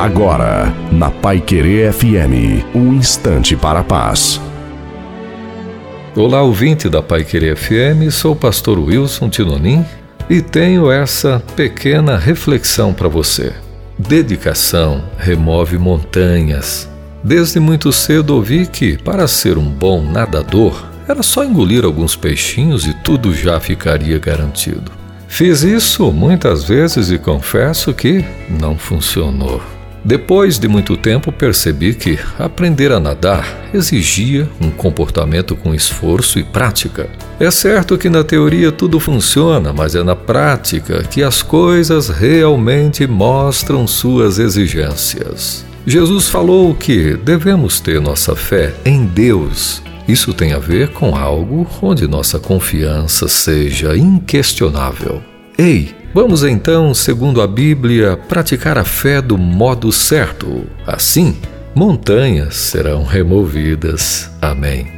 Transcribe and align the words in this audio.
Agora, 0.00 0.74
na 0.90 1.10
Pai 1.10 1.42
Querer 1.42 1.92
FM, 1.92 2.64
um 2.74 2.94
instante 2.94 3.54
para 3.54 3.80
a 3.80 3.84
paz. 3.84 4.40
Olá, 6.16 6.40
ouvinte 6.40 6.88
da 6.88 7.02
Pai 7.02 7.22
Querer 7.22 7.54
FM, 7.54 8.10
sou 8.10 8.32
o 8.32 8.36
pastor 8.36 8.78
Wilson 8.78 9.28
Tinonim 9.28 9.84
e 10.30 10.40
tenho 10.40 10.90
essa 10.90 11.42
pequena 11.54 12.16
reflexão 12.16 12.94
para 12.94 13.08
você. 13.08 13.52
Dedicação 13.98 15.04
remove 15.18 15.76
montanhas. 15.76 16.88
Desde 17.22 17.60
muito 17.60 17.92
cedo 17.92 18.36
ouvi 18.36 18.66
que, 18.66 18.96
para 18.96 19.28
ser 19.28 19.58
um 19.58 19.68
bom 19.68 20.02
nadador, 20.02 20.82
era 21.06 21.22
só 21.22 21.44
engolir 21.44 21.84
alguns 21.84 22.16
peixinhos 22.16 22.86
e 22.86 22.94
tudo 23.04 23.34
já 23.34 23.60
ficaria 23.60 24.18
garantido. 24.18 24.90
Fiz 25.28 25.62
isso 25.62 26.10
muitas 26.10 26.64
vezes 26.64 27.10
e 27.10 27.18
confesso 27.18 27.92
que 27.92 28.24
não 28.48 28.78
funcionou. 28.78 29.60
Depois 30.04 30.58
de 30.58 30.66
muito 30.66 30.96
tempo, 30.96 31.30
percebi 31.30 31.94
que 31.94 32.18
aprender 32.38 32.90
a 32.90 32.98
nadar 32.98 33.68
exigia 33.74 34.48
um 34.60 34.70
comportamento 34.70 35.54
com 35.54 35.74
esforço 35.74 36.38
e 36.38 36.42
prática. 36.42 37.08
É 37.38 37.50
certo 37.50 37.98
que 37.98 38.08
na 38.08 38.24
teoria 38.24 38.72
tudo 38.72 38.98
funciona, 38.98 39.72
mas 39.72 39.94
é 39.94 40.02
na 40.02 40.16
prática 40.16 41.02
que 41.02 41.22
as 41.22 41.42
coisas 41.42 42.08
realmente 42.08 43.06
mostram 43.06 43.86
suas 43.86 44.38
exigências. 44.38 45.64
Jesus 45.86 46.28
falou 46.28 46.74
que 46.74 47.16
devemos 47.16 47.80
ter 47.80 48.00
nossa 48.00 48.36
fé 48.36 48.74
em 48.84 49.04
Deus. 49.04 49.82
Isso 50.06 50.32
tem 50.34 50.52
a 50.52 50.58
ver 50.58 50.88
com 50.88 51.14
algo 51.14 51.66
onde 51.80 52.06
nossa 52.06 52.38
confiança 52.38 53.28
seja 53.28 53.96
inquestionável. 53.96 55.22
Ei, 55.56 55.94
Vamos 56.12 56.42
então, 56.42 56.92
segundo 56.92 57.40
a 57.40 57.46
Bíblia, 57.46 58.16
praticar 58.16 58.76
a 58.76 58.84
fé 58.84 59.22
do 59.22 59.38
modo 59.38 59.92
certo. 59.92 60.66
Assim, 60.84 61.36
montanhas 61.72 62.56
serão 62.56 63.04
removidas. 63.04 64.28
Amém. 64.42 64.90